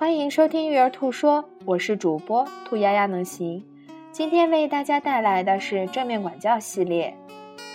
[0.00, 3.62] 欢迎收听育儿兔说，我是主播兔丫丫能行。
[4.10, 7.14] 今天为大家带来的是正面管教系列，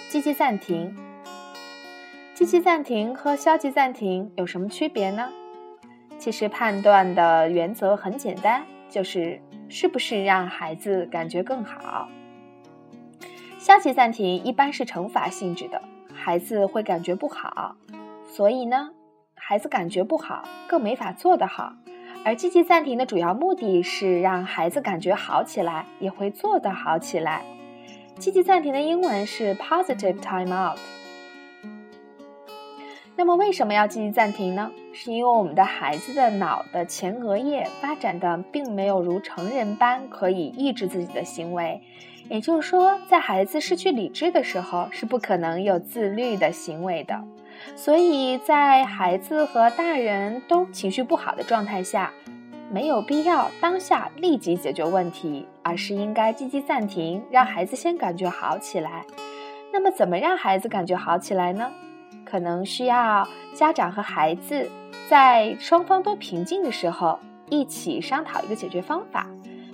[0.10, 0.98] 积极暂停。
[2.34, 5.30] 积极暂停和消极暂停有什么区别呢？
[6.18, 9.40] 其实判断的原则很简单，就是
[9.70, 12.10] 是不是让孩子感觉更好。
[13.60, 15.80] 消极暂停一般是惩罚性质的，
[16.12, 17.76] 孩子会感觉不好，
[18.26, 18.90] 所以呢，
[19.36, 21.72] 孩子感觉不好，更没法做得好。
[22.26, 27.44] 而积极暂停的主要目的是让孩子感觉好起来，也会做得好起来。
[28.18, 30.78] 积极暂停的英文是 positive timeout。
[33.16, 34.72] 那么为什么要积极暂停呢？
[34.92, 41.80] 是因为我们的孩子的脑的前额叶发展的并没有如成人般可以抑制自己的行为，
[42.28, 47.24] 也就是说，在孩子失去理智的时候，是不可能有自律的行为的。
[47.76, 52.12] 所以在孩子和大人都情绪不好的状态下，
[52.72, 59.06] 没有必要当下立即解决问题，而是应该积极暂停，让孩子先感觉好起来。
[59.72, 61.72] 那么，怎么让孩子感觉好起来呢？
[62.24, 64.70] 可能需要家长和孩子
[65.08, 69.28] 在双方都平静的时候，一起商讨一个解决方法。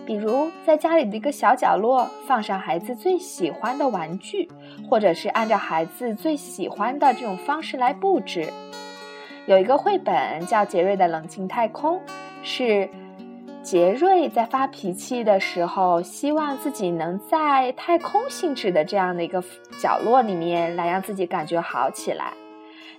[0.05, 4.49] 比如，在家里的一个小角落放上孩子最喜欢的玩具，
[4.89, 8.51] 或者是按照孩子最喜欢的这种方式来布置。
[9.45, 11.97] 有一个绘本叫《杰瑞的冷静太空》，
[12.43, 12.89] 是
[13.61, 19.43] 杰瑞在发脾气的时候，希望自己能在太空性质的这样的一个
[19.79, 22.33] 角落里面来让自己感觉好起来。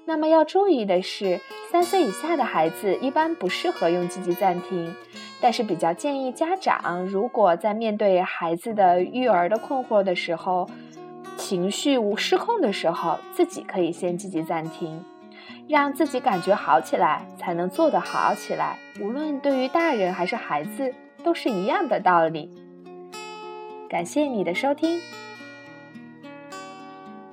[0.04, 4.94] 那么要注意的是，三岁以下的孩子一般不适合用积极暂停，
[5.40, 10.68] 但是比较建议家长，如果在面对孩子的育儿的困惑的时候，
[11.36, 15.02] 情绪无失控的时候，自己可以先积极暂停，
[15.68, 18.78] 让自己感觉好起来，才能做得好起来。
[19.00, 22.50] 无论对于大人还是孩子，都是一样的道理。
[23.88, 25.00] 感谢你的收听。